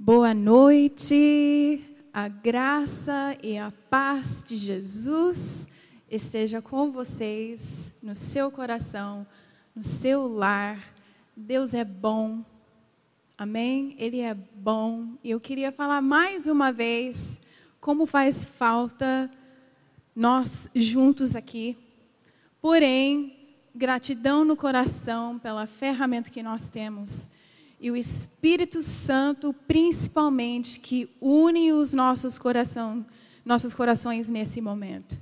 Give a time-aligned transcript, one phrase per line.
[0.00, 1.82] Boa noite,
[2.14, 5.66] a graça e a paz de Jesus
[6.08, 9.26] esteja com vocês, no seu coração,
[9.74, 10.78] no seu lar.
[11.36, 12.44] Deus é bom,
[13.36, 13.96] amém?
[13.98, 15.18] Ele é bom.
[15.24, 17.40] E eu queria falar mais uma vez
[17.80, 19.28] como faz falta
[20.14, 21.76] nós juntos aqui.
[22.60, 23.36] Porém,
[23.74, 27.30] gratidão no coração pela ferramenta que nós temos
[27.80, 33.06] e o Espírito Santo, principalmente, que une os nossos, coração,
[33.44, 35.18] nossos corações nesse momento.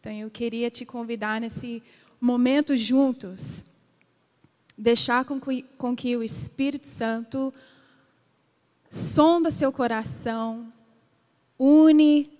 [0.00, 1.82] Então, eu queria te convidar nesse
[2.20, 3.64] momento juntos,
[4.76, 7.52] deixar com que, com que o Espírito Santo
[8.90, 10.72] sonda seu coração,
[11.58, 12.30] une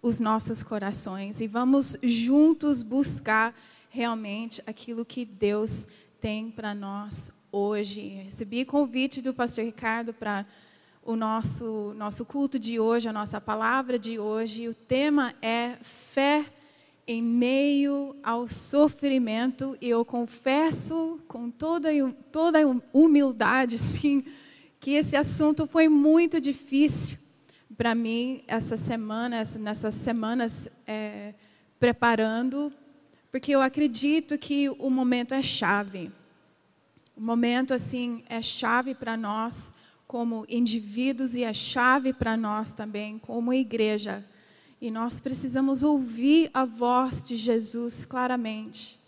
[0.00, 3.54] os nossos corações e vamos juntos buscar
[3.90, 5.86] realmente aquilo que Deus
[6.20, 8.22] tem para nós hoje.
[8.24, 10.46] Recebi convite do pastor Ricardo para
[11.04, 14.68] o nosso, nosso culto de hoje, a nossa palavra de hoje.
[14.68, 16.46] O tema é fé
[17.06, 19.76] em meio ao sofrimento.
[19.80, 21.90] E eu confesso com toda,
[22.32, 22.58] toda
[22.92, 24.24] humildade, sim,
[24.80, 27.18] que esse assunto foi muito difícil
[27.76, 31.34] para mim essa semana, nessas semanas é,
[31.78, 32.72] preparando,
[33.30, 36.10] porque eu acredito que o momento é chave.
[37.16, 39.72] O momento assim é chave para nós
[40.06, 44.24] como indivíduos e é chave para nós também como igreja.
[44.80, 49.00] E nós precisamos ouvir a voz de Jesus claramente,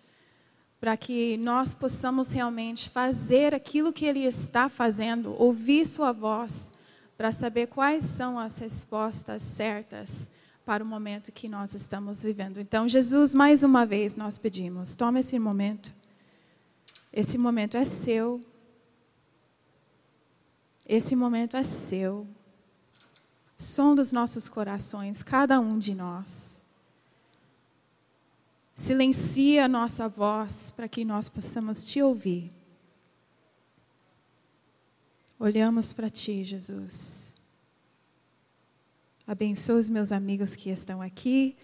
[0.80, 6.70] para que nós possamos realmente fazer aquilo que ele está fazendo, ouvir sua voz,
[7.16, 10.30] para saber quais são as respostas certas
[10.64, 12.60] para o momento que nós estamos vivendo.
[12.60, 15.92] Então, Jesus, mais uma vez nós pedimos, tome esse momento
[17.16, 18.40] esse momento é seu.
[20.84, 22.26] Esse momento é seu.
[23.56, 26.60] Som dos nossos corações, cada um de nós.
[28.74, 32.52] Silencia a nossa voz para que nós possamos te ouvir.
[35.38, 37.32] Olhamos para ti, Jesus.
[39.24, 41.56] Abençoa os meus amigos que estão aqui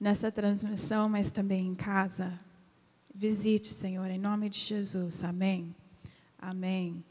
[0.00, 2.49] nessa transmissão, mas também em casa.
[3.20, 5.22] Visite, Senhor, em nome de Jesus.
[5.22, 5.76] Amém.
[6.38, 7.04] Amém.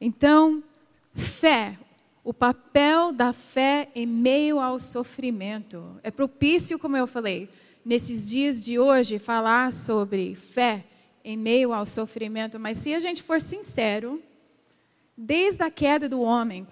[0.00, 0.64] Então,
[1.14, 1.78] fé.
[2.24, 6.00] O papel da fé em meio ao sofrimento.
[6.02, 7.50] É propício, como eu falei,
[7.84, 10.86] nesses dias de hoje, falar sobre fé
[11.22, 12.58] em meio ao sofrimento.
[12.58, 14.22] Mas se a gente for sincero,
[15.14, 16.66] desde a queda do homem,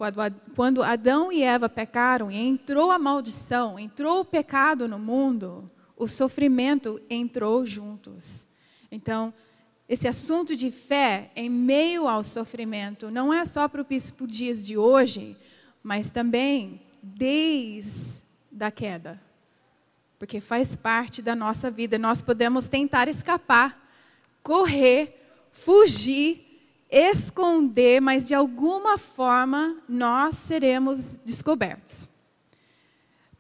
[0.57, 6.09] quando Adão e Eva pecaram e entrou a maldição, entrou o pecado no mundo, o
[6.09, 8.49] sofrimento entrou juntos.
[8.91, 9.33] Então,
[9.89, 14.79] esse assunto de fé em meio ao sofrimento não é só para os dias de
[14.79, 15.37] hoje,
[15.83, 18.23] mas também desde
[18.61, 19.21] a queda.
[20.19, 21.99] Porque faz parte da nossa vida.
[21.99, 23.91] Nós podemos tentar escapar,
[24.43, 26.51] correr, fugir,
[26.91, 32.09] esconder, mas de alguma forma nós seremos descobertos.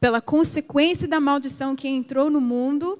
[0.01, 2.99] Pela consequência da maldição que entrou no mundo,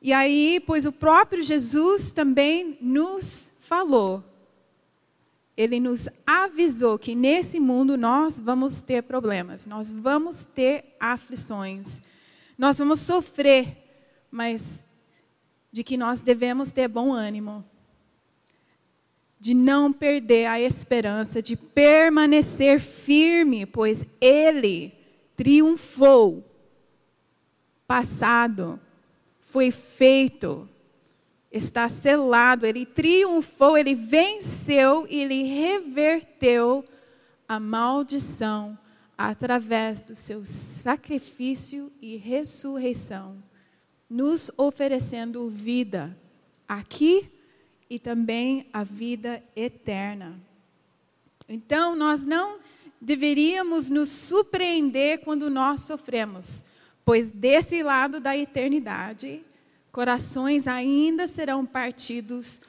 [0.00, 4.22] e aí, pois o próprio Jesus também nos falou.
[5.56, 12.02] Ele nos avisou que nesse mundo nós vamos ter problemas, nós vamos ter aflições,
[12.58, 13.74] nós vamos sofrer,
[14.30, 14.84] mas
[15.72, 17.64] de que nós devemos ter bom ânimo,
[19.40, 24.92] de não perder a esperança, de permanecer firme, pois Ele
[25.34, 26.44] triunfou.
[27.86, 28.80] Passado,
[29.56, 30.68] foi feito,
[31.50, 36.84] está selado, ele triunfou, ele venceu e ele reverteu
[37.48, 38.78] a maldição
[39.16, 43.42] através do seu sacrifício e ressurreição,
[44.10, 46.14] nos oferecendo vida
[46.68, 47.26] aqui
[47.88, 50.38] e também a vida eterna.
[51.48, 52.58] Então, nós não
[53.00, 56.62] deveríamos nos surpreender quando nós sofremos
[57.06, 59.45] pois desse lado da eternidade,
[59.96, 62.60] corações ainda serão partidos,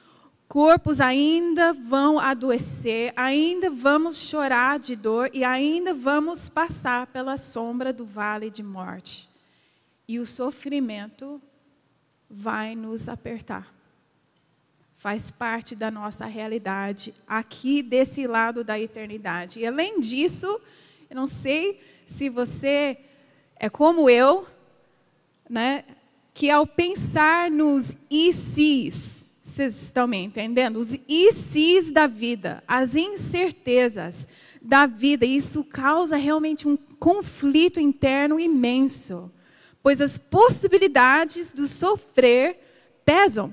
[0.48, 7.92] corpos ainda vão adoecer, ainda vamos chorar de dor e ainda vamos passar pela sombra
[7.92, 9.28] do vale de morte.
[10.08, 11.38] E o sofrimento
[12.30, 13.74] vai nos apertar.
[14.96, 19.60] Faz parte da nossa realidade aqui desse lado da eternidade.
[19.60, 20.46] E além disso,
[21.10, 22.96] eu não sei se você
[23.54, 24.48] é como eu,
[25.46, 25.84] né,
[26.38, 30.76] que ao pensar nos ICs, vocês estão me entendendo?
[30.76, 34.28] Os ICs da vida, as incertezas,
[34.62, 35.26] da vida.
[35.26, 39.32] E isso causa realmente um conflito interno imenso,
[39.82, 42.56] pois as possibilidades do sofrer
[43.04, 43.52] pesam.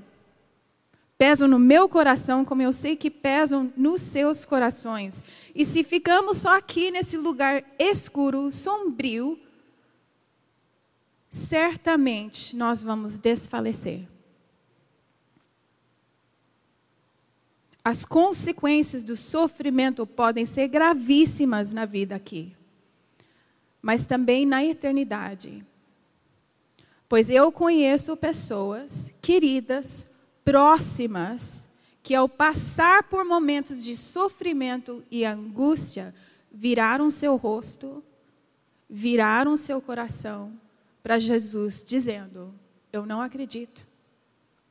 [1.18, 5.24] Pesam no meu coração, como eu sei que pesam nos seus corações.
[5.56, 9.40] E se ficamos só aqui nesse lugar escuro, sombrio,
[11.36, 14.08] certamente nós vamos desfalecer.
[17.84, 22.56] As consequências do sofrimento podem ser gravíssimas na vida aqui,
[23.82, 25.64] mas também na eternidade.
[27.10, 30.08] Pois eu conheço pessoas queridas,
[30.46, 31.70] próximas,
[32.02, 36.16] que ao passar por momentos de sofrimento e angústia,
[36.50, 38.02] viraram seu rosto,
[38.90, 40.64] viraram seu coração
[41.06, 42.52] para Jesus, dizendo:
[42.92, 43.86] Eu não acredito.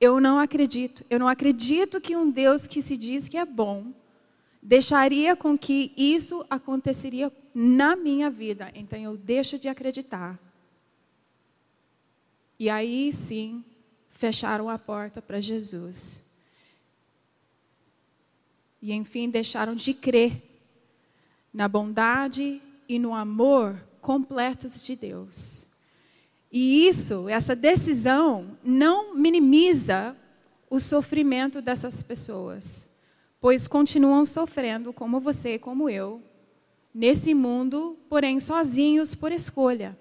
[0.01, 1.05] Eu não acredito.
[1.09, 3.93] Eu não acredito que um Deus que se diz que é bom
[4.61, 8.73] deixaria com que isso aconteceria na minha vida.
[8.75, 10.37] Então eu deixo de acreditar.
[12.59, 13.65] E aí sim,
[14.11, 16.21] fecharam a porta para Jesus.
[18.83, 20.43] E enfim, deixaram de crer
[21.53, 25.64] na bondade e no amor completos de Deus.
[26.55, 30.17] E isso, essa decisão, não minimiza
[30.71, 32.91] o sofrimento dessas pessoas,
[33.41, 36.23] pois continuam sofrendo, como você, como eu,
[36.95, 39.99] nesse mundo, porém sozinhos por escolha.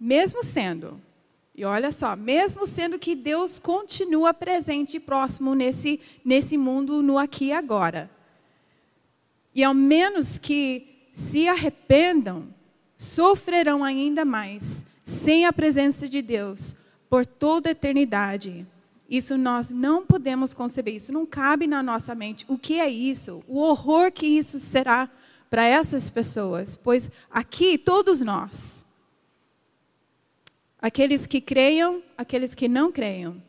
[0.00, 0.98] Mesmo sendo
[1.54, 7.18] e olha só, mesmo sendo que Deus continua presente e próximo nesse, nesse mundo, no
[7.18, 8.10] aqui e agora.
[9.54, 12.48] E ao menos que se arrependam,
[12.96, 16.76] sofrerão ainda mais, sem a presença de Deus,
[17.08, 18.66] por toda a eternidade.
[19.08, 22.44] Isso nós não podemos conceber, isso não cabe na nossa mente.
[22.48, 23.44] O que é isso?
[23.46, 25.10] O horror que isso será
[25.50, 26.76] para essas pessoas?
[26.76, 28.84] Pois aqui, todos nós,
[30.80, 33.42] aqueles que creiam, aqueles que não creiam,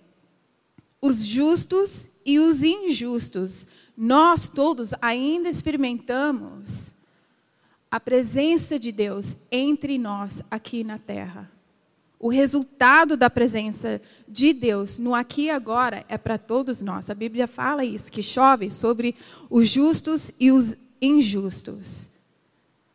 [1.02, 3.68] os justos e os injustos.
[3.96, 6.93] Nós todos ainda experimentamos
[7.94, 11.48] a presença de Deus entre nós aqui na terra.
[12.20, 17.12] O resultado da presença de Deus no aqui e agora é para todos nós.
[17.12, 19.16] A Bíblia fala isso, que chove sobre
[19.48, 22.10] os justos e os injustos.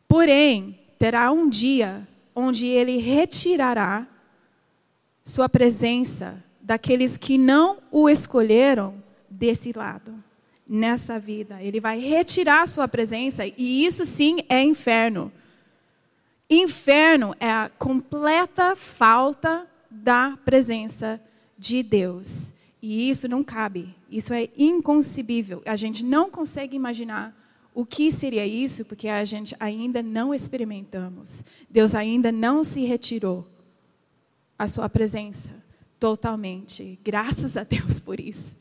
[0.08, 2.04] Porém, terá um dia
[2.34, 4.04] onde ele retirará
[5.22, 10.12] sua presença daqueles que não o escolheram desse lado,
[10.68, 11.62] nessa vida.
[11.62, 15.32] Ele vai retirar sua presença e isso sim é inferno.
[16.50, 21.20] Inferno é a completa falta da presença
[21.58, 22.52] de Deus.
[22.80, 25.62] E isso não cabe, isso é inconcebível.
[25.66, 27.36] A gente não consegue imaginar
[27.74, 31.44] o que seria isso, porque a gente ainda não experimentamos.
[31.68, 33.46] Deus ainda não se retirou
[34.58, 35.50] a sua presença
[35.98, 36.98] totalmente.
[37.04, 38.56] Graças a Deus por isso.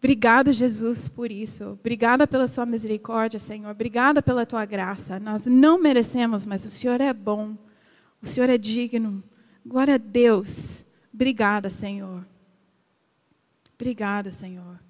[0.00, 1.76] Obrigada, Jesus, por isso.
[1.78, 3.70] Obrigada pela sua misericórdia, Senhor.
[3.70, 5.20] Obrigada pela tua graça.
[5.20, 7.54] Nós não merecemos, mas o Senhor é bom.
[8.22, 9.22] O Senhor é digno.
[9.64, 10.86] Glória a Deus.
[11.12, 12.26] Obrigada, Senhor.
[13.74, 14.80] Obrigada, Senhor.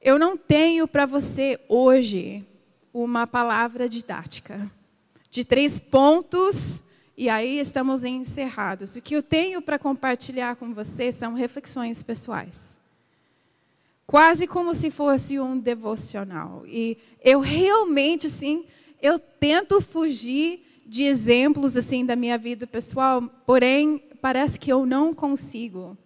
[0.00, 2.46] Eu não tenho para você hoje
[2.94, 4.70] uma palavra didática
[5.28, 6.80] de três pontos
[7.20, 8.96] e aí estamos encerrados.
[8.96, 12.80] O que eu tenho para compartilhar com você são reflexões pessoais.
[14.06, 16.62] Quase como se fosse um devocional.
[16.66, 18.64] E eu realmente, sim,
[19.02, 25.12] eu tento fugir de exemplos assim da minha vida pessoal, porém parece que eu não
[25.12, 25.98] consigo.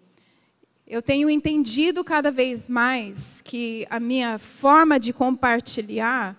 [0.85, 6.37] Eu tenho entendido cada vez mais que a minha forma de compartilhar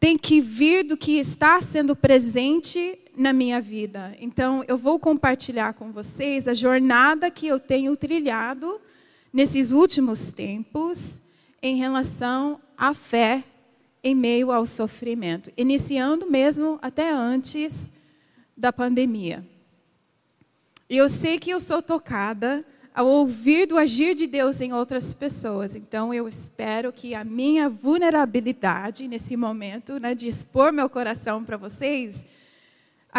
[0.00, 4.16] tem que vir do que está sendo presente na minha vida.
[4.20, 8.80] Então, eu vou compartilhar com vocês a jornada que eu tenho trilhado
[9.32, 11.20] nesses últimos tempos
[11.62, 13.42] em relação à fé
[14.02, 17.92] em meio ao sofrimento, iniciando mesmo até antes
[18.56, 19.44] da pandemia.
[20.88, 25.12] E eu sei que eu sou tocada ao ouvir do agir de Deus em outras
[25.12, 25.76] pessoas.
[25.76, 31.56] Então, eu espero que a minha vulnerabilidade nesse momento, né, de expor meu coração para
[31.56, 32.24] vocês,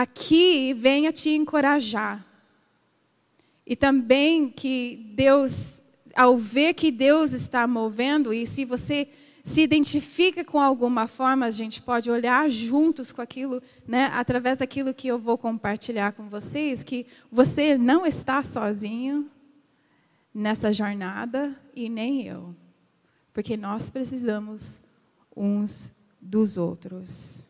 [0.02, 2.26] aqui venha te encorajar.
[3.66, 5.84] E também que Deus,
[6.16, 9.08] ao ver que Deus está movendo, e se você
[9.44, 14.94] se identifica com alguma forma, a gente pode olhar juntos com aquilo, né, através daquilo
[14.94, 19.30] que eu vou compartilhar com vocês, que você não está sozinho,
[20.34, 22.56] nessa jornada e nem eu.
[23.34, 24.84] porque nós precisamos
[25.36, 27.46] uns dos outros.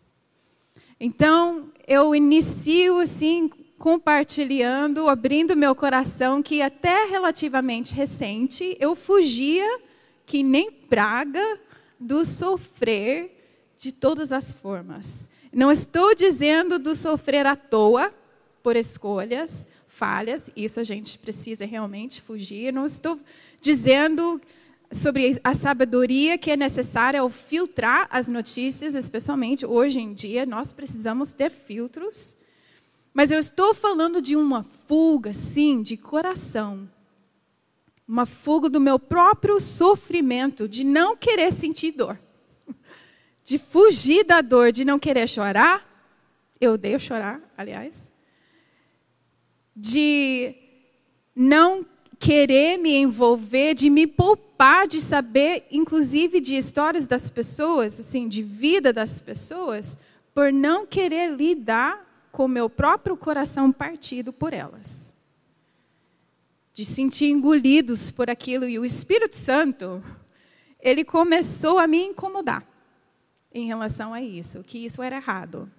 [1.00, 9.68] Então, eu inicio assim, compartilhando, abrindo meu coração, que até relativamente recente eu fugia,
[10.24, 11.60] que nem praga,
[12.00, 13.36] do sofrer
[13.76, 15.28] de todas as formas.
[15.52, 18.14] Não estou dizendo do sofrer à toa,
[18.62, 22.72] por escolhas, falhas, isso a gente precisa realmente fugir.
[22.72, 23.20] Não estou
[23.60, 24.40] dizendo
[24.92, 30.74] sobre a sabedoria que é necessária ao filtrar as notícias, especialmente hoje em dia, nós
[30.74, 32.36] precisamos ter filtros.
[33.14, 36.90] Mas eu estou falando de uma fuga, sim, de coração.
[38.08, 42.20] Uma fuga do meu próprio sofrimento, de não querer sentir dor.
[43.44, 45.84] De fugir da dor, de não querer chorar.
[46.62, 48.12] Eu odeio chorar, aliás.
[49.76, 50.54] De
[51.36, 51.84] não
[52.20, 54.49] querer me envolver, de me poupar
[54.90, 59.98] de saber, inclusive de histórias das pessoas, assim, de vida das pessoas,
[60.34, 65.14] por não querer lidar com meu próprio coração partido por elas.
[66.74, 70.04] De sentir engolidos por aquilo e o Espírito Santo,
[70.80, 72.66] ele começou a me incomodar
[73.54, 75.72] em relação a isso, que isso era errado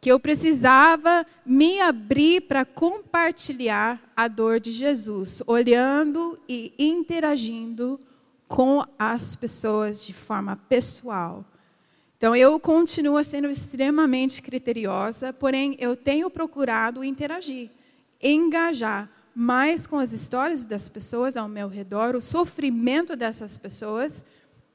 [0.00, 8.00] que eu precisava me abrir para compartilhar a dor de Jesus, olhando e interagindo
[8.48, 11.44] com as pessoas de forma pessoal.
[12.16, 17.70] Então, eu continuo sendo extremamente criteriosa, porém, eu tenho procurado interagir,
[18.22, 24.24] engajar mais com as histórias das pessoas ao meu redor, o sofrimento dessas pessoas,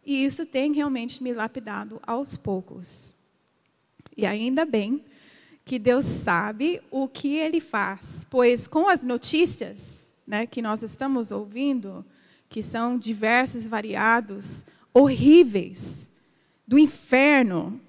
[0.05, 3.15] e isso tem realmente me lapidado aos poucos.
[4.15, 5.03] E ainda bem
[5.65, 11.31] que Deus sabe o que Ele faz, pois com as notícias né, que nós estamos
[11.31, 12.05] ouvindo,
[12.47, 16.09] que são diversos, variados, horríveis,
[16.67, 17.81] do inferno,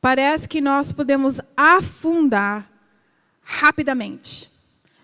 [0.00, 2.70] parece que nós podemos afundar
[3.42, 4.50] rapidamente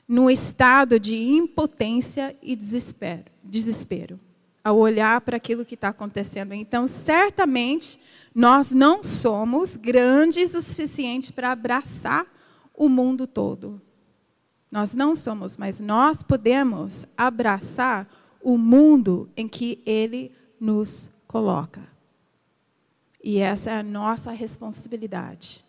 [0.09, 3.25] no estado de impotência e desespero.
[3.43, 4.21] desespero
[4.67, 6.53] ao olhar para aquilo que está acontecendo.
[6.53, 8.01] Então, certamente,
[8.39, 12.27] nós não somos grandes o suficiente para abraçar
[12.75, 13.81] o mundo todo.
[14.71, 18.07] Nós não somos, mas nós podemos abraçar
[18.43, 21.81] o mundo em que Ele nos coloca.
[23.25, 25.65] E essa é a nossa responsabilidade,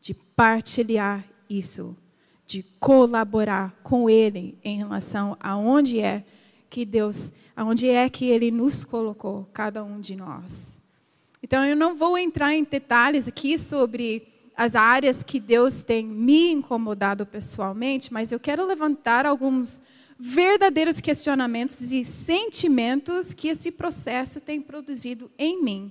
[0.00, 1.96] de partilhar isso,
[2.44, 6.24] de colaborar com Ele em relação a onde é
[6.68, 10.79] que Deus aonde é que Ele nos colocou, cada um de nós.
[11.42, 16.50] Então, eu não vou entrar em detalhes aqui sobre as áreas que Deus tem me
[16.52, 19.80] incomodado pessoalmente, mas eu quero levantar alguns
[20.18, 25.90] verdadeiros questionamentos e sentimentos que esse processo tem produzido em mim.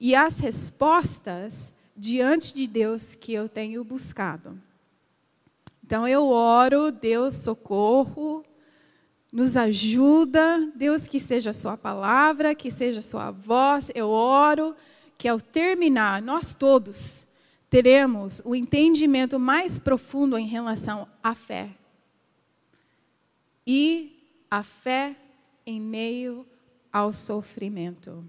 [0.00, 4.60] E as respostas diante de Deus que eu tenho buscado.
[5.84, 8.44] Então eu oro, Deus, socorro,
[9.36, 13.90] nos ajuda, Deus, que seja a Sua palavra, que seja a Sua voz.
[13.94, 14.74] Eu oro
[15.18, 17.26] que ao terminar, nós todos
[17.68, 21.68] teremos o entendimento mais profundo em relação à fé.
[23.66, 24.18] E
[24.50, 25.14] a fé
[25.66, 26.46] em meio
[26.90, 28.24] ao sofrimento.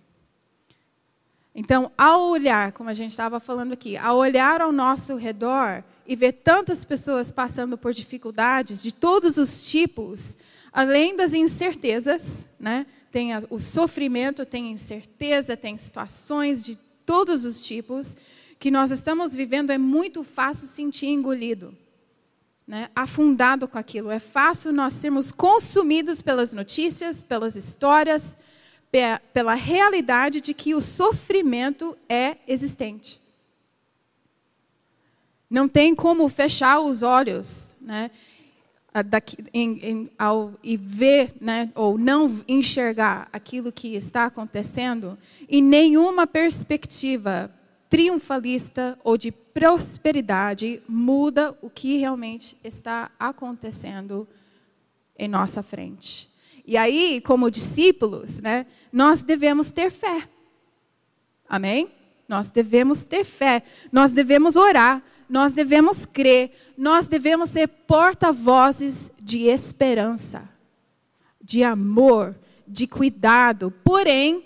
[1.55, 6.17] Então, ao olhar, como a gente estava falando aqui, ao olhar ao nosso redor e
[6.17, 10.37] ver tantas pessoas passando por dificuldades de todos os tipos,
[10.77, 12.85] além das incertezas, né?
[13.11, 18.15] tem o sofrimento, tem incerteza, tem situações de todos os tipos
[18.59, 21.75] que nós estamos vivendo, é muito fácil sentir engolido,
[22.67, 22.91] né?
[22.95, 24.11] afundado com aquilo.
[24.11, 28.37] É fácil nós sermos consumidos pelas notícias, pelas histórias,
[29.33, 33.19] pela realidade de que o sofrimento é existente.
[35.49, 38.11] Não tem como fechar os olhos, né?
[39.01, 45.61] Daqui, em, em, ao, e ver, né, ou não enxergar aquilo que está acontecendo, e
[45.61, 47.51] nenhuma perspectiva
[47.89, 54.27] triunfalista ou de prosperidade muda o que realmente está acontecendo
[55.17, 56.29] em nossa frente.
[56.65, 60.27] E aí, como discípulos, né, nós devemos ter fé.
[61.47, 61.89] Amém?
[62.27, 63.63] Nós devemos ter fé.
[63.91, 70.49] Nós devemos orar nós devemos crer, nós devemos ser porta-vozes de esperança,
[71.41, 72.35] de amor,
[72.67, 73.71] de cuidado.
[73.83, 74.43] Porém,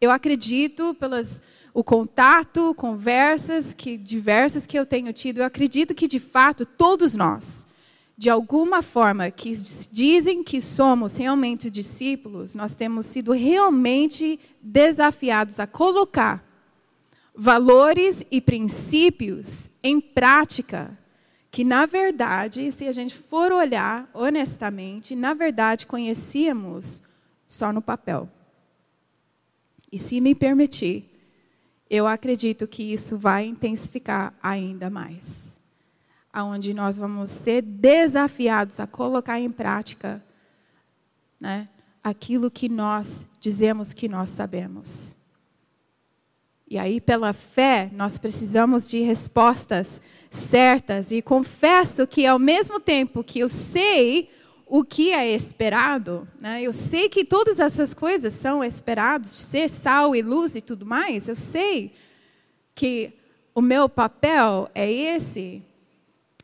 [0.00, 1.40] eu acredito pelas
[1.74, 7.14] o contato, conversas que diversas que eu tenho tido, eu acredito que de fato todos
[7.14, 7.68] nós
[8.18, 9.52] de alguma forma, que
[9.92, 16.44] dizem que somos realmente discípulos, nós temos sido realmente desafiados a colocar
[17.40, 20.98] valores e princípios em prática,
[21.52, 27.00] que na verdade, se a gente for olhar honestamente, na verdade conhecíamos
[27.46, 28.28] só no papel.
[29.90, 31.08] E se me permitir,
[31.88, 35.60] eu acredito que isso vai intensificar ainda mais.
[36.32, 40.22] Aonde nós vamos ser desafiados a colocar em prática
[41.40, 41.68] né,
[42.02, 45.17] aquilo que nós dizemos que nós sabemos.
[46.70, 51.10] E aí, pela fé, nós precisamos de respostas certas.
[51.10, 54.30] E confesso que, ao mesmo tempo que eu sei
[54.66, 56.62] o que é esperado, né?
[56.62, 61.26] eu sei que todas essas coisas são esperadas, ser sal e luz e tudo mais,
[61.26, 61.94] eu sei
[62.74, 63.14] que
[63.54, 65.62] o meu papel é esse.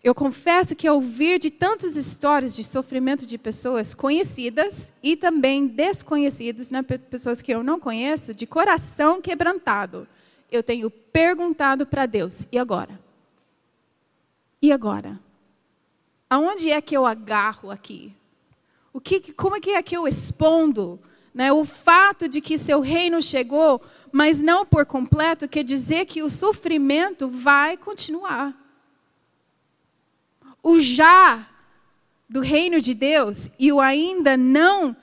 [0.02, 5.66] Eu confesso que ao ouvir de tantas histórias de sofrimento de pessoas conhecidas e também
[5.66, 10.08] desconhecidas, né, pessoas que eu não conheço, de coração quebrantado,
[10.50, 12.98] eu tenho perguntado para Deus: e agora?
[14.60, 15.20] E agora?
[16.28, 18.14] Aonde é que eu agarro aqui?
[18.92, 21.00] O que, como é que é que eu expondo?
[21.34, 21.52] Né?
[21.52, 23.82] O fato de que seu reino chegou,
[24.12, 28.54] mas não por completo, quer dizer que o sofrimento vai continuar.
[30.62, 31.48] O já
[32.28, 34.96] do reino de Deus e o ainda não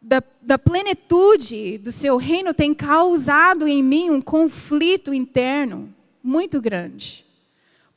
[0.00, 7.24] da, da plenitude do seu reino tem causado em mim um conflito interno muito grande.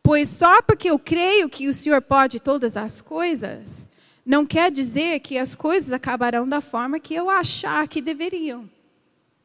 [0.01, 3.89] Pois só porque eu creio que o Senhor pode todas as coisas,
[4.25, 8.69] não quer dizer que as coisas acabarão da forma que eu achar que deveriam.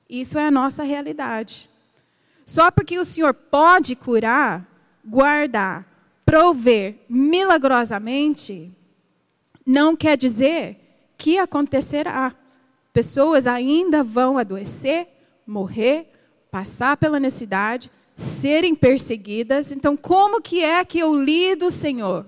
[0.08, 1.68] Isso é a nossa realidade.
[2.46, 4.66] Só porque o Senhor pode curar,
[5.04, 5.86] guardar,
[6.24, 8.70] prover milagrosamente,
[9.66, 10.78] não quer dizer
[11.16, 12.34] que acontecerá.
[12.92, 15.08] Pessoas ainda vão adoecer,
[15.46, 16.10] morrer,
[16.50, 19.72] passar pela necessidade, serem perseguidas.
[19.72, 22.26] Então, como que é que eu lido, Senhor?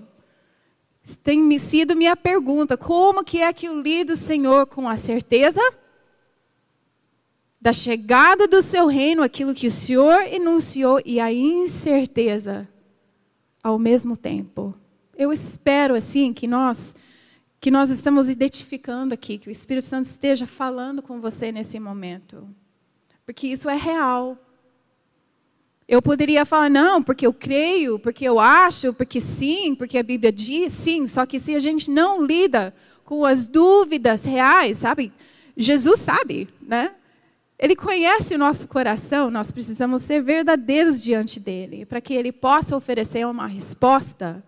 [1.23, 2.75] Tem sido minha pergunta.
[2.75, 5.61] Como que é que eu lido, Senhor, com a certeza
[7.61, 12.67] da chegada do seu reino, aquilo que o Senhor enunciou, e a incerteza
[13.63, 14.73] ao mesmo tempo?
[15.15, 16.95] Eu espero, assim, que nós
[17.65, 22.47] que nós estamos identificando aqui, que o Espírito Santo esteja falando com você nesse momento.
[23.25, 24.37] Porque isso é real.
[25.87, 30.31] Eu poderia falar, não, porque eu creio, porque eu acho, porque sim, porque a Bíblia
[30.31, 32.71] diz sim, só que se a gente não lida
[33.03, 35.11] com as dúvidas reais, sabe?
[35.57, 36.93] Jesus sabe, né?
[37.57, 42.77] Ele conhece o nosso coração, nós precisamos ser verdadeiros diante dele, para que ele possa
[42.77, 44.43] oferecer uma resposta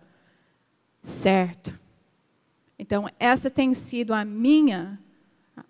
[1.02, 1.87] certa.
[2.78, 5.00] Então, essa tem sido a minha,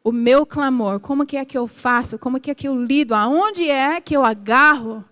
[0.05, 1.01] o meu clamor.
[1.01, 2.19] Como que é que eu faço?
[2.19, 3.15] Como que é que eu lido?
[3.15, 5.03] Aonde é que eu agarro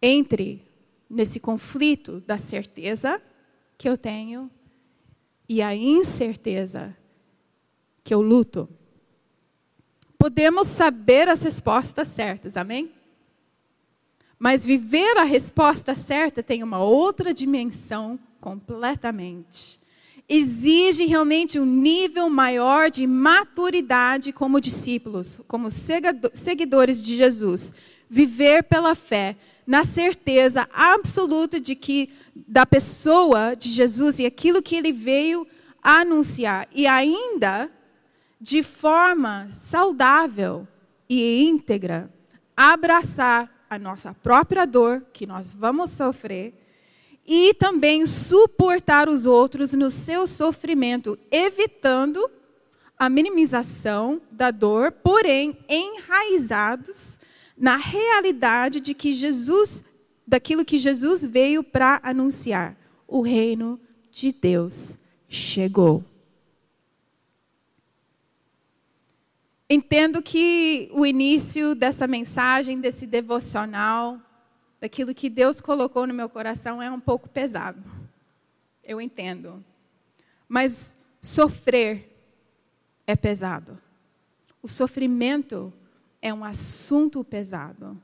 [0.00, 0.64] entre
[1.10, 3.20] nesse conflito da certeza
[3.76, 4.50] que eu tenho
[5.46, 6.96] e a incerteza
[8.02, 8.66] que eu luto?
[10.16, 12.90] Podemos saber as respostas certas, amém?
[14.38, 19.83] Mas viver a resposta certa tem uma outra dimensão completamente
[20.28, 27.74] exige realmente um nível maior de maturidade como discípulos, como seguidores de Jesus.
[28.08, 34.76] Viver pela fé, na certeza absoluta de que da pessoa de Jesus e aquilo que
[34.76, 35.46] ele veio
[35.82, 37.70] anunciar e ainda
[38.40, 40.66] de forma saudável
[41.08, 42.10] e íntegra
[42.56, 46.63] abraçar a nossa própria dor que nós vamos sofrer
[47.26, 52.30] e também suportar os outros no seu sofrimento, evitando
[52.98, 57.18] a minimização da dor, porém enraizados
[57.56, 59.84] na realidade de que Jesus,
[60.26, 66.04] daquilo que Jesus veio para anunciar, o reino de Deus chegou.
[69.68, 74.20] Entendo que o início dessa mensagem, desse devocional,
[74.84, 77.82] daquilo que Deus colocou no meu coração é um pouco pesado.
[78.84, 79.64] Eu entendo.
[80.46, 82.14] Mas sofrer
[83.06, 83.80] é pesado.
[84.62, 85.72] O sofrimento
[86.20, 87.98] é um assunto pesado.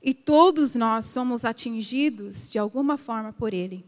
[0.00, 3.84] E todos nós somos atingidos de alguma forma por ele,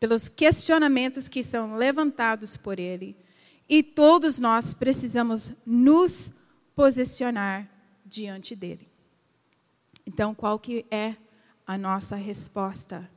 [0.00, 3.16] pelos questionamentos que são levantados por ele.
[3.68, 6.32] E todos nós precisamos nos
[6.74, 7.70] posicionar
[8.04, 8.88] diante dele.
[10.04, 11.14] Então, qual que é
[11.72, 13.08] a nossa resposta?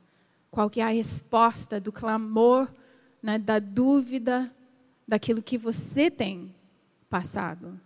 [0.50, 2.68] Qual que é a resposta do clamor
[3.22, 4.50] né, da dúvida
[5.06, 6.54] daquilo que você tem
[7.08, 7.80] passado.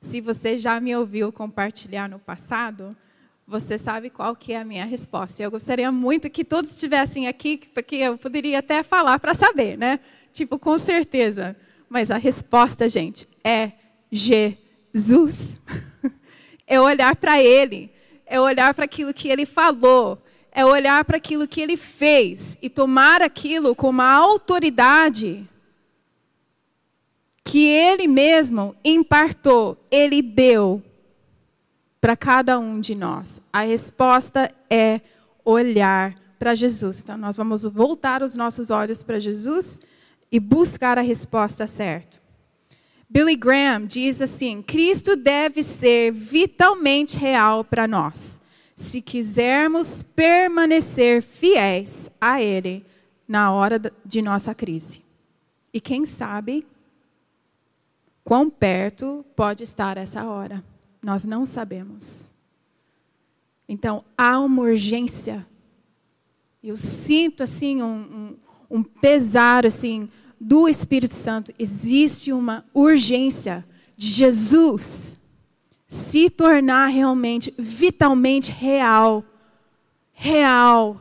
[0.00, 2.96] Se você já me ouviu compartilhar no passado,
[3.46, 5.42] você sabe qual que é a minha resposta.
[5.42, 10.00] Eu gostaria muito que todos estivessem aqui, porque eu poderia até falar para saber, né?
[10.32, 11.56] Tipo, com certeza.
[11.88, 13.72] Mas a resposta, gente, é
[14.10, 15.60] Jesus.
[16.64, 17.92] É olhar para Ele,
[18.26, 22.68] é olhar para aquilo que Ele falou, é olhar para aquilo que Ele fez e
[22.68, 25.48] tomar aquilo como uma autoridade
[27.44, 30.82] que Ele mesmo impartou, Ele deu
[32.00, 33.42] para cada um de nós.
[33.52, 35.00] A resposta é
[35.44, 37.00] olhar para Jesus.
[37.00, 39.80] Então, nós vamos voltar os nossos olhos para Jesus
[40.30, 42.21] e buscar a resposta certa.
[43.12, 48.40] Billy Graham diz assim: Cristo deve ser vitalmente real para nós,
[48.74, 52.82] se quisermos permanecer fiéis a Ele
[53.28, 55.02] na hora de nossa crise.
[55.74, 56.66] E quem sabe
[58.24, 60.64] quão perto pode estar essa hora?
[61.02, 62.32] Nós não sabemos.
[63.68, 65.46] Então há uma urgência.
[66.64, 68.38] Eu sinto assim um,
[68.70, 70.08] um, um pesar assim
[70.44, 73.64] do Espírito Santo, existe uma urgência
[73.96, 75.16] de Jesus
[75.88, 79.24] se tornar realmente, vitalmente real,
[80.12, 81.00] real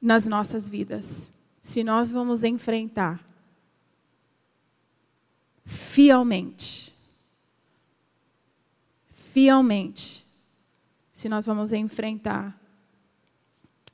[0.00, 1.30] nas nossas vidas.
[1.60, 3.22] Se nós vamos enfrentar
[5.66, 6.90] fielmente,
[9.10, 10.24] fielmente,
[11.12, 12.58] se nós vamos enfrentar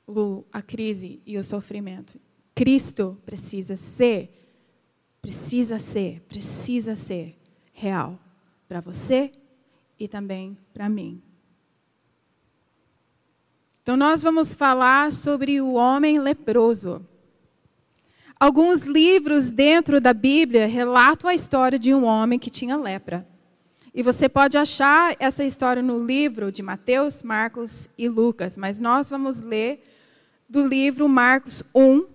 [0.07, 2.17] o, a crise e o sofrimento.
[2.55, 4.29] Cristo precisa ser,
[5.21, 7.37] precisa ser, precisa ser
[7.71, 8.19] real
[8.67, 9.31] para você
[9.99, 11.21] e também para mim.
[13.81, 17.05] Então, nós vamos falar sobre o homem leproso.
[18.39, 23.27] Alguns livros dentro da Bíblia relatam a história de um homem que tinha lepra.
[23.93, 29.09] E você pode achar essa história no livro de Mateus, Marcos e Lucas, mas nós
[29.09, 29.83] vamos ler
[30.49, 32.05] do livro Marcos 1,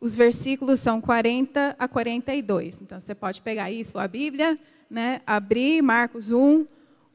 [0.00, 2.80] os versículos são 40 a 42.
[2.80, 4.58] Então você pode pegar aí sua Bíblia,
[4.88, 6.66] né, abrir Marcos 1,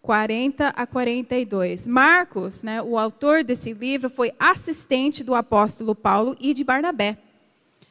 [0.02, 1.88] 40 a 42.
[1.88, 7.18] Marcos, né, o autor desse livro, foi assistente do apóstolo Paulo e de Barnabé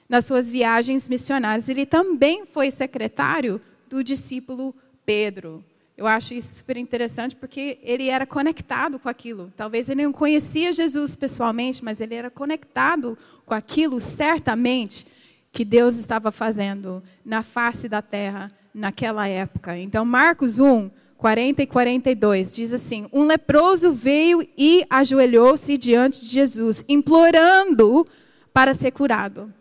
[0.08, 1.68] nas suas viagens missionárias.
[1.68, 4.72] Ele também foi secretário do discípulo
[5.04, 5.64] Pedro.
[5.96, 9.52] Eu acho isso super interessante porque ele era conectado com aquilo.
[9.56, 15.06] Talvez ele não conhecia Jesus pessoalmente, mas ele era conectado com aquilo certamente
[15.52, 19.78] que Deus estava fazendo na face da terra naquela época.
[19.78, 26.26] Então, Marcos 1, 40 e 42 diz assim: Um leproso veio e ajoelhou-se diante de
[26.26, 28.04] Jesus, implorando
[28.52, 29.54] para ser curado.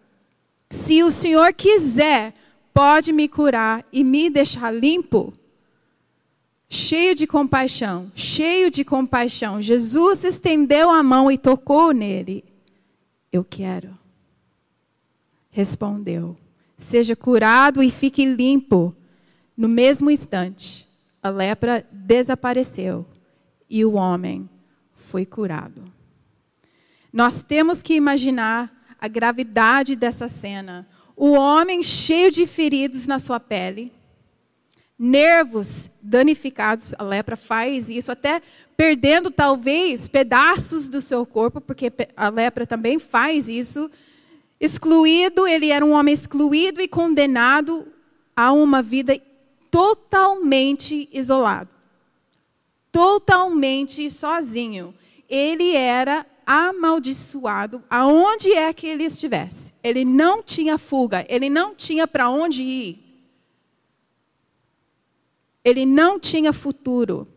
[0.71, 2.33] Se o Senhor quiser,
[2.73, 5.31] pode me curar e me deixar limpo
[6.73, 12.43] cheio de compaixão, cheio de compaixão, Jesus estendeu a mão e tocou nele.
[13.31, 13.97] Eu quero.
[15.51, 16.35] Respondeu:
[16.75, 18.95] Seja curado e fique limpo.
[19.55, 20.87] No mesmo instante,
[21.21, 23.05] a lepra desapareceu
[23.69, 24.49] e o homem
[24.95, 25.83] foi curado.
[27.11, 30.87] Nós temos que imaginar a gravidade dessa cena.
[31.15, 33.91] O homem cheio de feridos na sua pele
[34.97, 38.41] nervos danificados, a lepra faz isso, até
[38.77, 43.89] perdendo talvez pedaços do seu corpo, porque a lepra também faz isso.
[44.59, 47.87] Excluído, ele era um homem excluído e condenado
[48.35, 49.19] a uma vida
[49.69, 51.69] totalmente isolado.
[52.91, 54.93] Totalmente sozinho.
[55.27, 59.73] Ele era amaldiçoado aonde é que ele estivesse.
[59.83, 63.02] Ele não tinha fuga, ele não tinha para onde ir.
[65.63, 67.27] Ele não tinha futuro.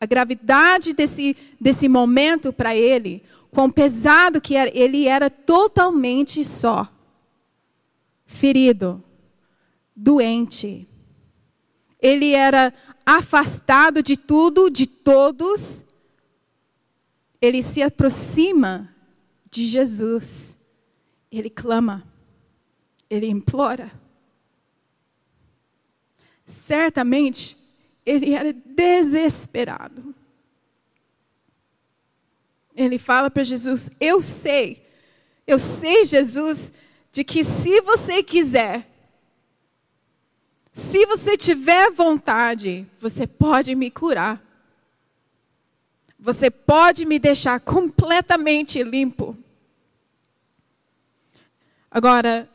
[0.00, 6.88] A gravidade desse, desse momento para ele, quão pesado que era, ele era totalmente só,
[8.24, 9.04] ferido,
[9.94, 10.88] doente.
[12.00, 12.72] Ele era
[13.04, 15.84] afastado de tudo, de todos.
[17.42, 18.94] Ele se aproxima
[19.50, 20.56] de Jesus.
[21.30, 22.10] Ele clama,
[23.10, 23.99] ele implora
[26.50, 27.56] certamente
[28.04, 30.14] ele era desesperado.
[32.74, 34.86] Ele fala para Jesus: Eu sei,
[35.46, 36.72] eu sei, Jesus,
[37.12, 38.88] de que se você quiser,
[40.72, 44.42] se você tiver vontade, você pode me curar.
[46.18, 49.36] Você pode me deixar completamente limpo.
[51.90, 52.48] Agora,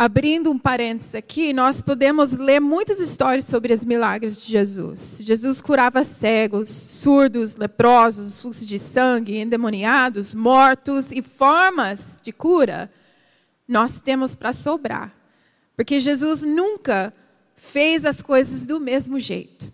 [0.00, 5.20] abrindo um parênteses aqui, nós podemos ler muitas histórias sobre os milagres de Jesus.
[5.20, 12.90] Jesus curava cegos, surdos, leprosos, fluxos de sangue, endemoniados, mortos e formas de cura.
[13.68, 15.14] Nós temos para sobrar.
[15.76, 17.12] Porque Jesus nunca
[17.54, 19.70] fez as coisas do mesmo jeito.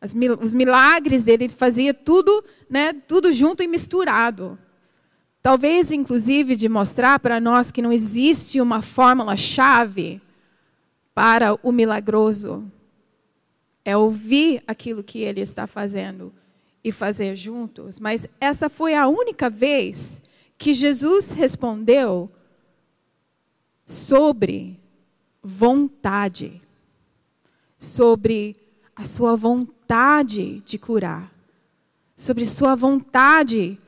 [0.00, 4.58] As, os milagres dele, ele fazia tudo, né, tudo junto e misturado.
[5.46, 10.20] Talvez, inclusive, de mostrar para nós que não existe uma fórmula-chave
[11.14, 12.68] para o milagroso.
[13.84, 16.32] É ouvir aquilo que ele está fazendo
[16.82, 18.00] e fazer juntos.
[18.00, 20.20] Mas essa foi a única vez
[20.58, 22.28] que Jesus respondeu
[23.86, 24.80] sobre
[25.40, 26.60] vontade,
[27.78, 28.56] sobre
[28.96, 31.32] a sua vontade de curar,
[32.16, 33.78] sobre sua vontade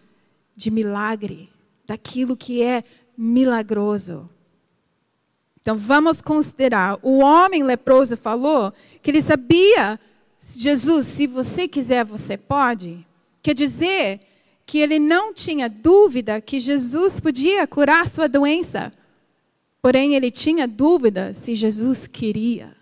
[0.58, 1.48] de milagre,
[1.86, 2.82] daquilo que é
[3.16, 4.28] milagroso.
[5.60, 10.00] Então vamos considerar, o homem leproso falou que ele sabia,
[10.42, 13.06] Jesus, se você quiser, você pode.
[13.40, 14.20] Quer dizer
[14.66, 18.92] que ele não tinha dúvida que Jesus podia curar sua doença.
[19.80, 22.76] Porém, ele tinha dúvida se Jesus queria.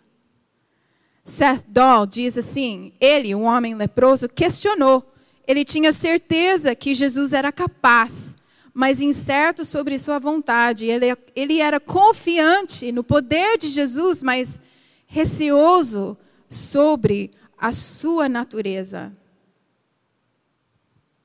[1.26, 5.12] Seth Dahl diz assim: ele, um homem leproso, questionou.
[5.46, 8.37] Ele tinha certeza que Jesus era capaz,
[8.74, 10.87] mas incerto sobre sua vontade.
[10.87, 14.61] Ele, ele era confiante no poder de Jesus, mas
[15.06, 16.16] receoso
[16.48, 19.12] sobre a sua natureza.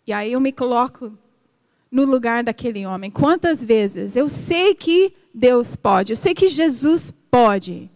[0.05, 1.17] E aí eu me coloco
[1.91, 3.11] no lugar daquele homem.
[3.11, 7.89] Quantas vezes eu sei que Deus pode, eu sei que Jesus pode,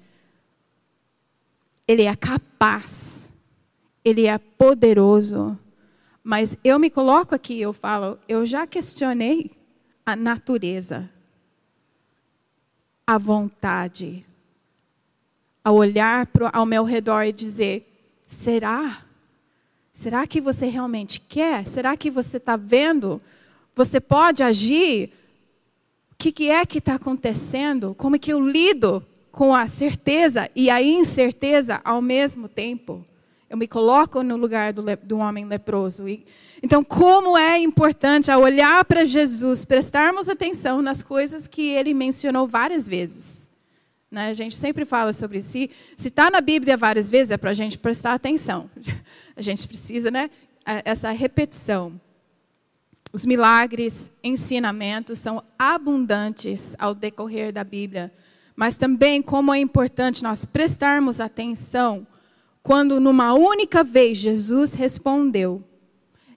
[1.88, 3.30] ele é capaz,
[4.04, 5.58] Ele é poderoso.
[6.26, 9.52] Mas eu me coloco aqui, eu falo, eu já questionei
[10.04, 11.08] a natureza,
[13.06, 14.26] a vontade,
[15.64, 17.88] a olhar pro, ao meu redor e dizer:
[18.26, 19.06] será?
[19.94, 21.68] Será que você realmente quer?
[21.68, 23.22] Será que você está vendo?
[23.76, 25.12] Você pode agir?
[26.12, 27.94] O que, que é que está acontecendo?
[27.94, 33.06] Como é que eu lido com a certeza e a incerteza ao mesmo tempo.
[33.56, 36.10] Eu me coloco no lugar do, do homem leproso.
[36.10, 36.26] E,
[36.62, 42.50] então, como é importante ao olhar para Jesus, prestarmos atenção nas coisas que ele mencionou
[42.50, 43.50] várias vezes.
[44.12, 44.28] Né?
[44.28, 45.52] A gente sempre fala sobre isso.
[45.52, 45.70] Se
[46.10, 48.70] está na Bíblia várias vezes, é para a gente prestar atenção.
[49.38, 50.30] A gente precisa, né?
[50.84, 52.00] Essa repetição.
[53.14, 58.12] Os milagres, ensinamentos são abundantes ao decorrer da Bíblia
[58.56, 62.08] mas também como é importante nós prestarmos atenção
[62.66, 65.64] quando numa única vez Jesus respondeu.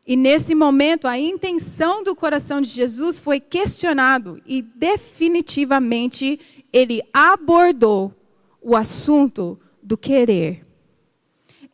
[0.06, 6.38] E nesse momento a intenção do coração de Jesus foi questionado e definitivamente
[6.70, 8.14] ele abordou
[8.60, 10.66] o assunto do querer.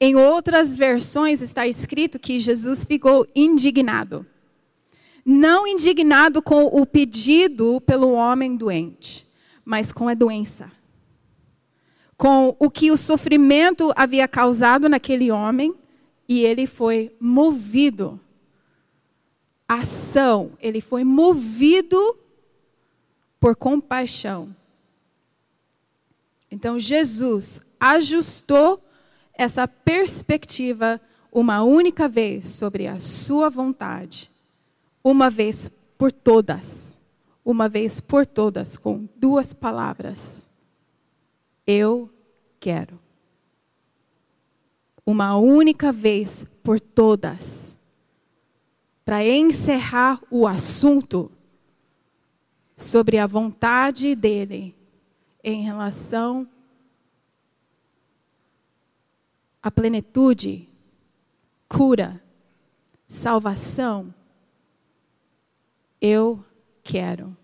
[0.00, 4.24] Em outras versões está escrito que Jesus ficou indignado.
[5.26, 9.26] Não indignado com o pedido pelo homem doente,
[9.64, 10.70] mas com a doença.
[12.24, 15.74] Com o que o sofrimento havia causado naquele homem,
[16.26, 18.18] e ele foi movido.
[19.68, 22.16] Ação, ele foi movido
[23.38, 24.56] por compaixão.
[26.50, 28.82] Então Jesus ajustou
[29.34, 30.98] essa perspectiva
[31.30, 34.30] uma única vez sobre a sua vontade,
[35.02, 36.94] uma vez por todas
[37.44, 40.46] uma vez por todas com duas palavras:
[41.66, 42.13] Eu
[42.64, 42.98] quero.
[45.04, 47.76] Uma única vez por todas.
[49.04, 51.30] Para encerrar o assunto
[52.74, 54.74] sobre a vontade dele
[55.42, 56.48] em relação
[59.62, 60.66] à plenitude,
[61.68, 62.18] cura,
[63.06, 64.14] salvação.
[66.00, 66.42] Eu
[66.82, 67.36] quero.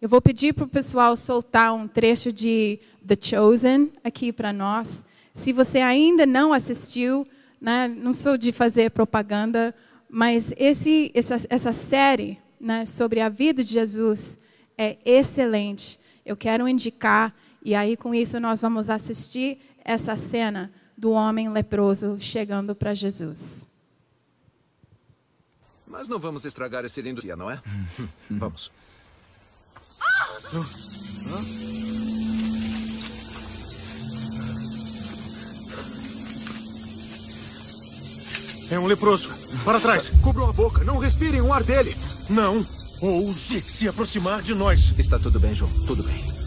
[0.00, 5.04] Eu vou pedir para o pessoal soltar um trecho de The Chosen aqui para nós.
[5.34, 7.26] Se você ainda não assistiu,
[7.60, 9.74] né, não sou de fazer propaganda,
[10.08, 14.38] mas esse, essa, essa série né, sobre a vida de Jesus
[14.76, 15.98] é excelente.
[16.24, 22.18] Eu quero indicar, e aí com isso nós vamos assistir essa cena do homem leproso
[22.20, 23.66] chegando para Jesus.
[25.84, 27.60] Mas não vamos estragar esse lindo dia, não é?
[28.30, 28.70] vamos.
[38.70, 39.30] É um leproso.
[39.64, 40.10] Para trás.
[40.22, 40.84] Cubram a boca.
[40.84, 41.96] Não respirem o ar dele.
[42.28, 42.66] Não
[43.00, 44.92] ouse se aproximar de nós.
[44.98, 45.70] Está tudo bem, João.
[45.86, 46.38] Tudo bem.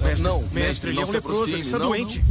[0.00, 2.24] Mestre, não, mestre, mestre, ele não é um leproso, ele está não, doente.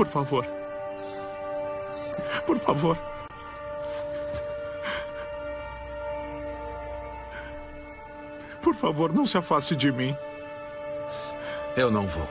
[0.00, 0.46] Por favor.
[2.46, 2.96] Por favor.
[8.62, 10.16] Por favor, não se afaste de mim.
[11.76, 12.26] Eu não vou.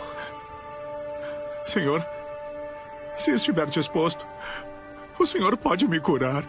[1.64, 2.04] Senhor,
[3.16, 4.26] se estiver disposto,
[5.20, 6.44] o Senhor pode me curar.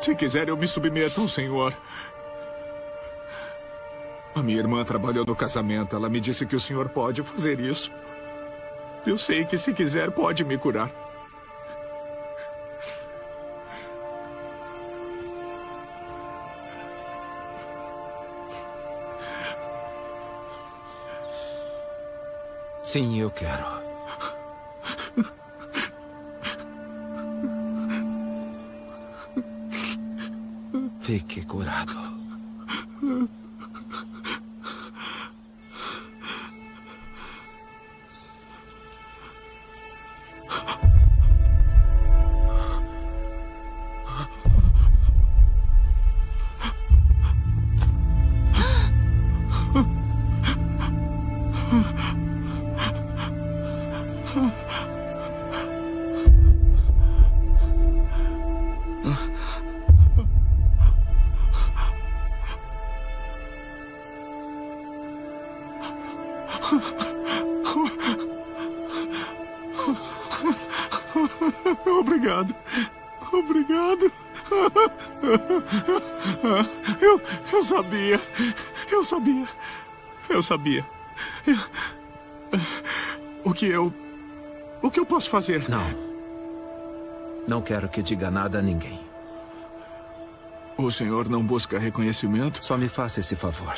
[0.00, 1.78] Se quiser, eu me submeto ao Senhor.
[4.34, 5.94] A minha irmã trabalhou no casamento.
[5.94, 7.92] Ela me disse que o Senhor pode fazer isso.
[9.08, 10.92] Eu sei que, se quiser, pode me curar.
[22.82, 23.64] Sim, eu quero.
[31.00, 32.07] Fique curado.
[73.32, 74.10] Obrigado.
[77.00, 77.20] Eu,
[77.52, 78.20] eu sabia.
[78.90, 79.48] Eu sabia.
[80.28, 80.86] Eu sabia.
[81.46, 81.58] Eu-
[83.44, 83.92] O que eu.
[84.82, 85.68] O que eu posso fazer?
[85.68, 86.08] Não.
[87.46, 89.00] Não quero que diga nada a ninguém.
[90.76, 92.64] O senhor não busca reconhecimento?
[92.64, 93.74] Só me faça esse favor.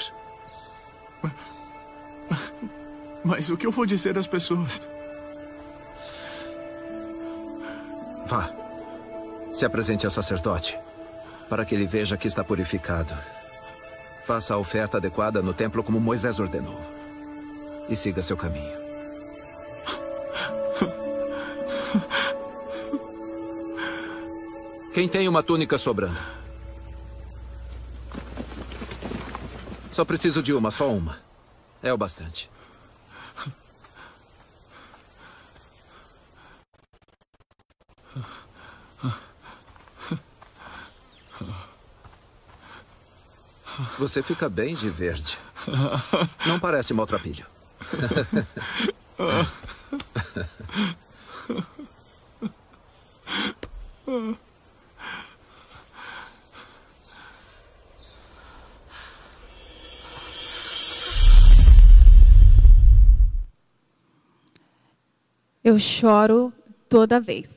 [3.24, 4.80] Mas o que eu vou dizer às pessoas?
[8.26, 8.50] Vá.
[9.52, 10.78] Se apresente ao sacerdote,
[11.48, 13.12] para que ele veja que está purificado.
[14.24, 16.80] Faça a oferta adequada no templo como Moisés ordenou.
[17.88, 18.78] E siga seu caminho.
[24.94, 26.20] Quem tem uma túnica sobrando?
[29.90, 31.18] Só preciso de uma, só uma.
[31.82, 32.48] É o bastante.
[43.98, 45.38] Você fica bem de verde.
[46.46, 47.46] Não parece maltrapilho.
[65.62, 66.52] Eu choro
[66.88, 67.48] toda vez.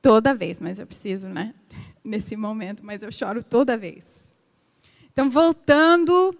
[0.00, 1.52] Toda vez, mas eu preciso, né?
[2.04, 4.32] Nesse momento, mas eu choro toda vez.
[5.16, 6.36] Então, voltando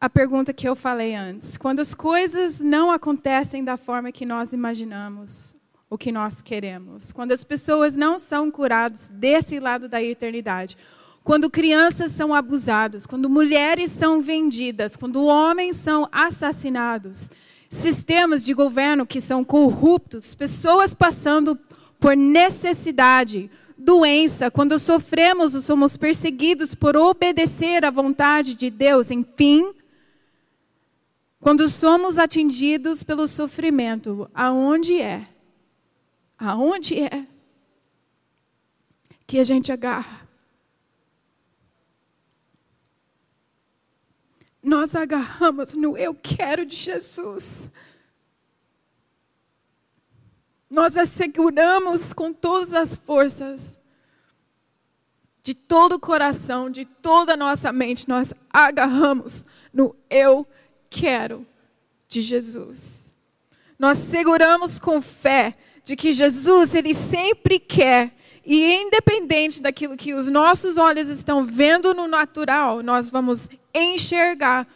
[0.00, 1.56] à pergunta que eu falei antes.
[1.56, 5.54] Quando as coisas não acontecem da forma que nós imaginamos,
[5.88, 7.12] o que nós queremos.
[7.12, 10.76] Quando as pessoas não são curadas desse lado da eternidade.
[11.22, 17.30] Quando crianças são abusadas, quando mulheres são vendidas, quando homens são assassinados,
[17.70, 21.56] sistemas de governo que são corruptos, pessoas passando
[22.00, 29.72] por necessidade, doença, quando sofremos ou somos perseguidos por obedecer à vontade de Deus, enfim,
[31.40, 35.28] quando somos atingidos pelo sofrimento, aonde é?
[36.36, 37.26] Aonde é
[39.26, 40.28] que a gente agarra?
[44.62, 47.70] Nós agarramos no eu quero de Jesus.
[50.70, 53.78] Nós asseguramos com todas as forças,
[55.42, 60.46] de todo o coração, de toda a nossa mente, nós agarramos no eu
[60.90, 61.46] quero
[62.06, 63.12] de Jesus.
[63.78, 65.54] Nós seguramos com fé
[65.84, 68.14] de que Jesus, Ele sempre quer,
[68.44, 74.66] e independente daquilo que os nossos olhos estão vendo no natural, nós vamos enxergar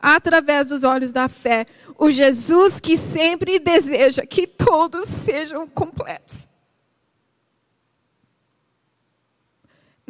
[0.00, 1.66] através dos olhos da fé
[1.98, 6.50] o Jesus que sempre deseja que todos sejam completos.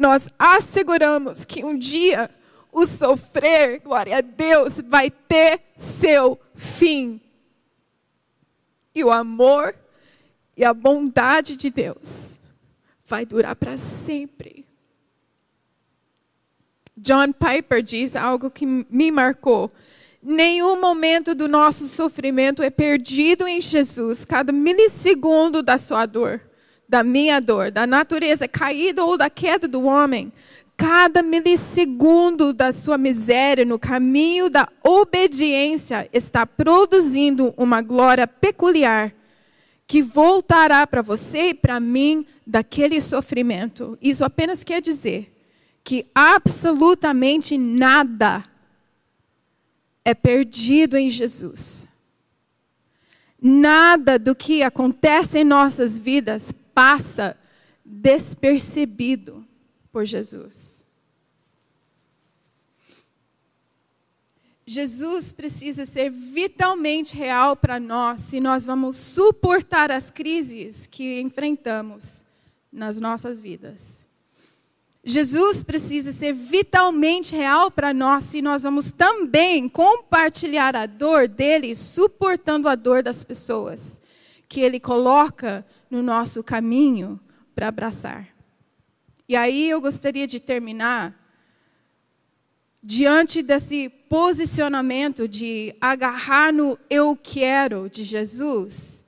[0.01, 2.29] nós asseguramos que um dia
[2.71, 7.21] o sofrer, glória a Deus, vai ter seu fim.
[8.95, 9.75] E o amor
[10.57, 12.39] e a bondade de Deus
[13.05, 14.60] vai durar para sempre.
[17.01, 19.71] John Piper diz algo que me marcou.
[20.21, 24.23] Nenhum momento do nosso sofrimento é perdido em Jesus.
[24.23, 26.39] Cada milissegundo da sua dor,
[26.87, 30.31] da minha dor, da natureza caída ou da queda do homem,
[30.77, 39.11] cada milissegundo da sua miséria no caminho da obediência está produzindo uma glória peculiar
[39.87, 43.97] que voltará para você e para mim daquele sofrimento.
[43.99, 45.31] Isso apenas quer dizer
[45.83, 48.43] que absolutamente nada
[50.03, 51.87] é perdido em Jesus.
[53.41, 57.37] Nada do que acontece em nossas vidas passa
[57.83, 59.45] despercebido
[59.91, 60.85] por Jesus.
[64.65, 72.23] Jesus precisa ser vitalmente real para nós se nós vamos suportar as crises que enfrentamos
[72.71, 74.10] nas nossas vidas.
[75.03, 81.75] Jesus precisa ser vitalmente real para nós se nós vamos também compartilhar a dor dele,
[81.75, 83.99] suportando a dor das pessoas
[84.47, 87.19] que ele coloca no nosso caminho
[87.55, 88.27] para abraçar.
[89.27, 91.17] E aí eu gostaria de terminar
[92.83, 99.05] diante desse posicionamento de agarrar no eu quero de Jesus.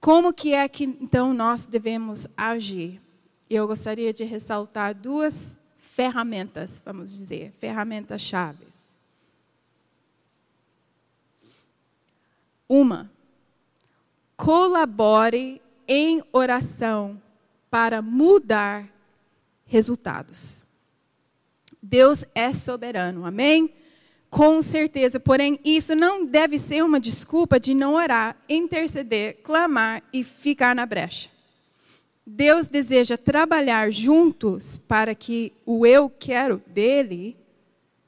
[0.00, 3.00] Como que é que então nós devemos agir?
[3.54, 8.94] Eu gostaria de ressaltar duas ferramentas, vamos dizer, ferramentas chaves.
[12.68, 13.10] Uma,
[14.36, 17.20] colabore em oração
[17.70, 18.88] para mudar
[19.64, 20.64] resultados.
[21.80, 23.72] Deus é soberano, amém?
[24.28, 30.24] Com certeza, porém, isso não deve ser uma desculpa de não orar, interceder, clamar e
[30.24, 31.30] ficar na brecha.
[32.26, 37.36] Deus deseja trabalhar juntos para que o eu quero dele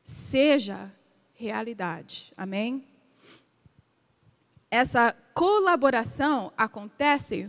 [0.02, 0.92] seja
[1.34, 2.32] realidade.
[2.36, 2.84] Amém?
[4.68, 7.48] Essa colaboração acontece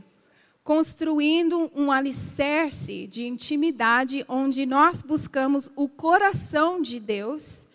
[0.64, 7.68] construindo um alicerce de intimidade onde nós buscamos o coração de Deus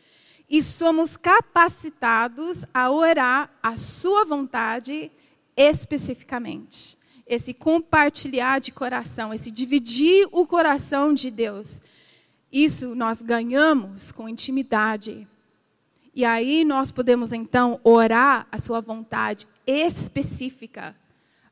[0.48, 5.10] e somos capacitados a orar a sua vontade
[5.56, 11.80] especificamente esse compartilhar de coração, esse dividir o coração de Deus.
[12.52, 15.26] Isso nós ganhamos com intimidade.
[16.14, 20.94] E aí nós podemos então orar a sua vontade específica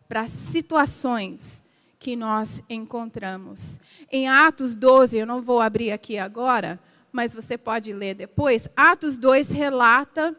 [0.08, 1.62] para situações
[1.98, 3.80] que nós encontramos.
[4.10, 6.78] Em Atos 12, eu não vou abrir aqui agora,
[7.10, 8.68] mas você pode ler depois.
[8.76, 10.36] Atos 2 relata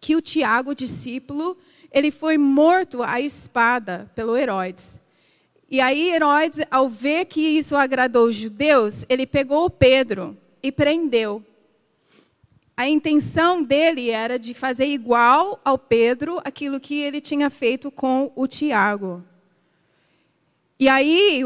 [0.00, 1.56] que o Tiago, discípulo,
[1.92, 5.00] ele foi morto à espada pelo Herodes.
[5.70, 11.44] E aí Herodes, ao ver que isso agradou os judeus, ele pegou Pedro e prendeu.
[12.76, 18.32] A intenção dele era de fazer igual ao Pedro aquilo que ele tinha feito com
[18.34, 19.22] o Tiago.
[20.78, 21.44] E aí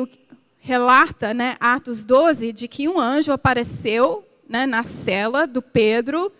[0.59, 6.33] relata, né, Atos 12, de que um anjo apareceu né, na cela do Pedro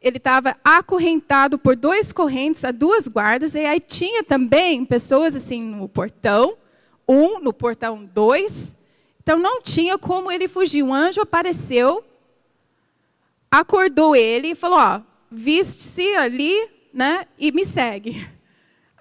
[0.00, 5.62] ele estava acorrentado por dois correntes a duas guardas, e aí tinha também pessoas assim
[5.62, 6.56] no portão,
[7.06, 8.76] um no portão dois.
[9.22, 10.82] Então não tinha como ele fugir.
[10.82, 12.02] Um anjo apareceu,
[13.50, 16.56] acordou ele e falou: ó, viste-se ali,
[16.94, 18.26] né, e me segue.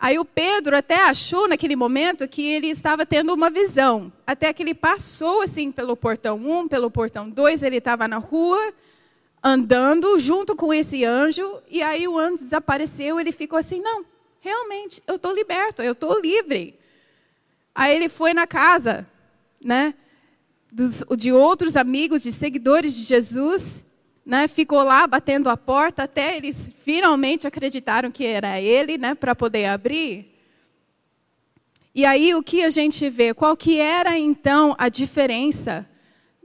[0.02, 4.64] Aí o Pedro até achou naquele momento que ele estava tendo uma visão, até que
[4.64, 8.74] ele passou assim pelo portão um, pelo portão dois, ele estava na rua
[9.43, 14.05] andando junto com esse anjo, e aí o anjo desapareceu, ele ficou assim: não,
[14.39, 16.77] realmente, eu estou liberto, eu estou livre.
[17.73, 19.07] Aí ele foi na casa,
[19.63, 19.93] né,
[20.71, 23.83] dos, de outros amigos, de seguidores de Jesus,
[24.25, 29.33] né, ficou lá batendo a porta até eles finalmente acreditaram que era ele, né, para
[29.33, 30.29] poder abrir.
[31.95, 33.33] E aí o que a gente vê?
[33.33, 35.89] Qual que era então a diferença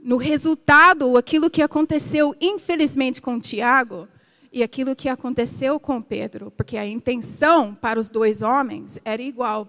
[0.05, 4.07] no resultado, aquilo que aconteceu, infelizmente, com Tiago
[4.53, 9.67] e aquilo que aconteceu com Pedro, porque a intenção para os dois homens era igual.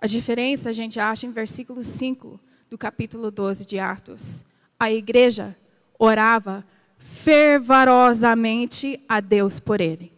[0.00, 4.44] A diferença a gente acha em versículo 5 do capítulo 12 de Atos.
[4.80, 5.56] A igreja
[5.96, 6.66] orava
[6.98, 10.12] fervorosamente a Deus por ele.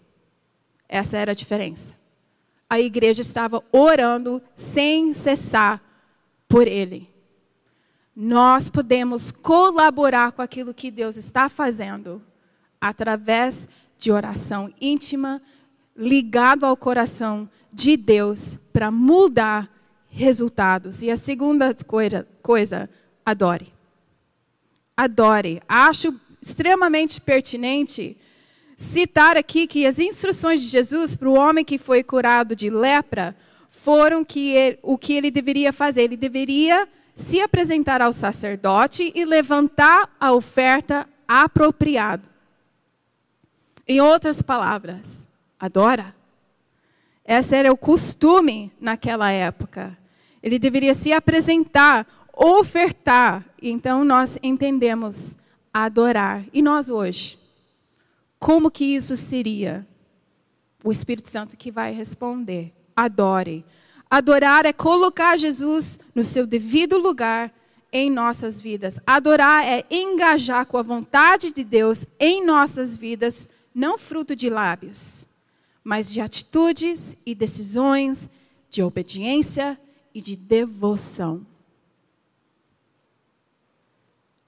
[0.89, 1.95] Essa era a diferença.
[2.69, 5.83] A igreja estava orando sem cessar
[6.49, 7.08] por ele.
[8.21, 12.21] Nós podemos colaborar com aquilo que Deus está fazendo
[12.81, 15.41] através de oração íntima,
[15.97, 19.73] ligado ao coração de Deus para mudar
[20.09, 21.01] resultados.
[21.01, 22.91] E a segunda coisa, coisa
[23.25, 23.73] adore.
[24.97, 25.63] Adore.
[25.69, 26.13] Acho
[26.43, 28.17] extremamente pertinente
[28.77, 33.37] citar aqui que as instruções de Jesus para o homem que foi curado de lepra
[33.71, 36.03] foram que ele, o que ele deveria fazer.
[36.03, 36.89] Ele deveria
[37.19, 42.23] se apresentar ao sacerdote e levantar a oferta apropriada.
[43.87, 46.15] Em outras palavras, adora.
[47.25, 49.99] Esse era o costume naquela época.
[50.41, 53.45] Ele deveria se apresentar, ofertar.
[53.61, 55.39] Então nós entendemos
[55.75, 56.45] adorar.
[56.53, 57.37] E nós hoje?
[58.39, 59.85] Como que isso seria?
[60.85, 62.73] O Espírito Santo que vai responder.
[62.95, 63.65] Adore.
[64.11, 67.53] Adorar é colocar Jesus no seu devido lugar
[67.93, 68.99] em nossas vidas.
[69.07, 75.27] Adorar é engajar com a vontade de Deus em nossas vidas, não fruto de lábios,
[75.85, 78.31] mas de atitudes e decisões,
[78.71, 79.79] de obediência
[80.15, 81.47] e de devoção.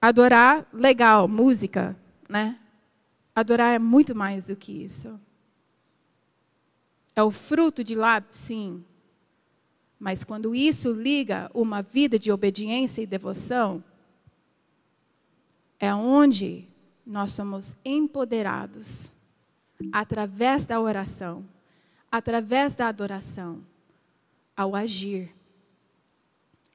[0.01, 1.95] Adorar, legal, música,
[2.27, 2.57] né?
[3.35, 5.19] Adorar é muito mais do que isso.
[7.15, 8.83] É o fruto de lábios, sim.
[10.01, 13.83] Mas quando isso liga uma vida de obediência e devoção,
[15.79, 16.67] é onde
[17.05, 19.11] nós somos empoderados
[19.91, 21.45] através da oração,
[22.11, 23.63] através da adoração,
[24.57, 25.29] ao agir.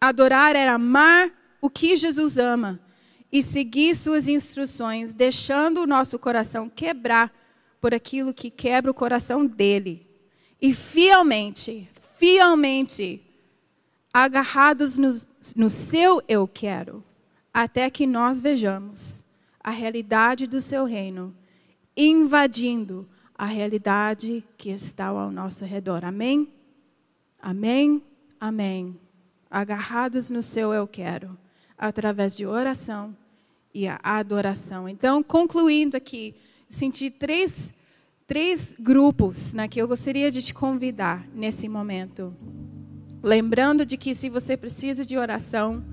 [0.00, 2.78] Adorar era amar o que Jesus ama
[3.32, 7.34] e seguir suas instruções, deixando o nosso coração quebrar
[7.80, 10.06] por aquilo que quebra o coração dele.
[10.62, 13.22] E fielmente, fielmente,
[14.12, 15.10] agarrados no,
[15.54, 17.04] no seu eu quero,
[17.52, 19.24] até que nós vejamos
[19.60, 21.34] a realidade do seu reino
[21.96, 26.04] invadindo a realidade que está ao nosso redor.
[26.04, 26.52] Amém?
[27.40, 28.02] Amém?
[28.40, 28.98] Amém.
[29.50, 31.38] Agarrados no seu eu quero
[31.78, 33.16] através de oração
[33.74, 34.88] e a adoração.
[34.88, 36.34] Então, concluindo aqui,
[36.68, 37.72] senti três,
[38.26, 42.34] três grupos né, que eu gostaria de te convidar nesse momento.
[43.22, 45.84] Lembrando de que se você precisa de oração,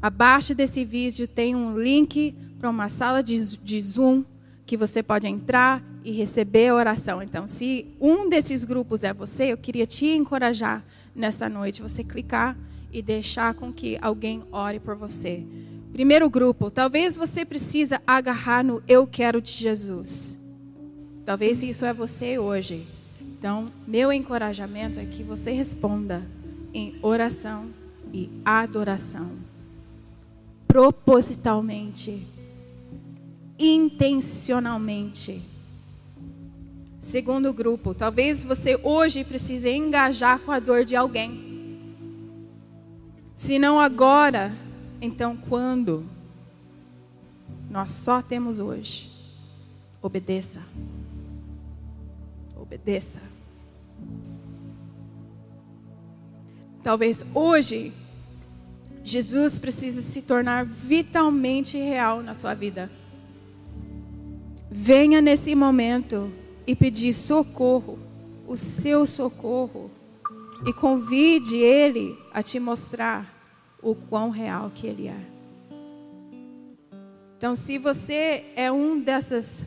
[0.00, 4.24] abaixo desse vídeo tem um link para uma sala de, de Zoom
[4.64, 7.20] que você pode entrar e receber a oração.
[7.20, 10.84] Então, se um desses grupos é você, eu queria te encorajar
[11.14, 12.56] nessa noite, você clicar
[12.92, 15.44] e deixar com que alguém ore por você.
[15.92, 20.41] Primeiro grupo, talvez você precisa agarrar no eu quero de Jesus.
[21.24, 22.86] Talvez isso é você hoje.
[23.20, 26.26] Então, meu encorajamento é que você responda
[26.74, 27.70] em oração
[28.12, 29.36] e adoração.
[30.66, 32.26] Propositalmente,
[33.58, 35.42] intencionalmente.
[37.00, 41.52] Segundo grupo, talvez você hoje precise engajar com a dor de alguém.
[43.34, 44.52] Se não agora,
[45.00, 46.06] então quando?
[47.68, 49.10] Nós só temos hoje.
[50.00, 50.62] Obedeça.
[52.72, 53.20] Obedeça.
[56.82, 57.92] Talvez hoje
[59.04, 62.90] Jesus precise se tornar vitalmente real na sua vida.
[64.70, 66.32] Venha nesse momento
[66.66, 67.98] e pedir socorro,
[68.48, 69.90] o seu socorro,
[70.66, 73.30] e convide Ele a te mostrar
[73.82, 75.20] o quão real que Ele é.
[77.36, 79.66] Então, se você é um dessas,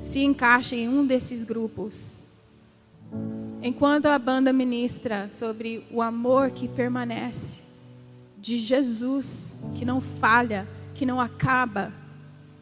[0.00, 2.26] se encaixa em um desses grupos,
[3.62, 7.62] enquanto a banda ministra sobre o amor que permanece,
[8.38, 11.92] de Jesus, que não falha, que não acaba,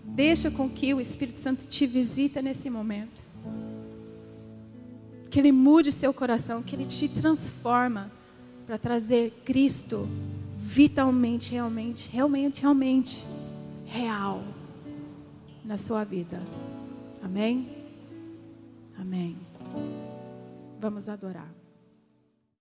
[0.03, 3.23] deixa com que o Espírito Santo te visita nesse momento.
[5.31, 8.11] Que Ele mude seu coração, que Ele te transforma
[8.67, 10.09] para trazer Cristo
[10.57, 13.25] vitalmente, realmente, realmente, realmente
[13.85, 14.43] real
[15.65, 16.41] na sua vida.
[17.27, 17.69] Amém?
[18.97, 19.37] Amém.
[20.79, 21.56] Vamos adorar.